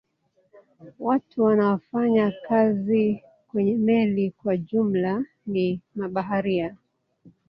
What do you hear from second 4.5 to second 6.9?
jumla ni mabaharia.